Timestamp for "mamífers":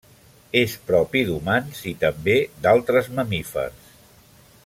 3.19-3.95